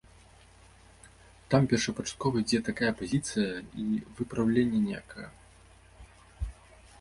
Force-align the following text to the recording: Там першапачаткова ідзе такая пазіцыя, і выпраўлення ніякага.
Там 1.53 1.67
першапачаткова 1.73 2.35
ідзе 2.45 2.59
такая 2.69 2.89
пазіцыя, 3.03 3.51
і 3.85 3.87
выпраўлення 4.21 4.79
ніякага. 4.87 5.27